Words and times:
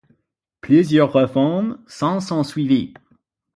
Plusieurs 0.61 1.13
réformes 1.13 1.77
s’en 1.85 2.19
sont 2.21 2.43
suivies. 2.43 2.95